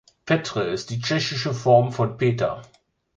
Petr 0.25 0.63
ist 0.67 0.89
die 0.89 0.99
tschechische 0.99 1.53
Form 1.53 1.91
von 1.91 2.17
Peter. 2.17 2.63